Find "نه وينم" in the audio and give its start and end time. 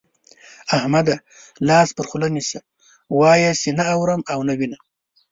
4.47-4.83